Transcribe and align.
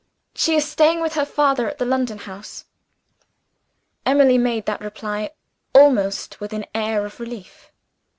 She 0.33 0.55
is 0.55 0.67
staying 0.67 0.99
with 0.99 1.13
her 1.13 1.27
father 1.27 1.69
at 1.69 1.77
the 1.77 1.85
London 1.85 2.17
house." 2.17 2.65
Emily 4.03 4.35
made 4.39 4.65
that 4.65 4.81
reply 4.81 5.29
almost 5.75 6.39
with 6.39 6.53
an 6.53 6.65
air 6.73 7.05
of 7.05 7.19
relief. 7.19 7.71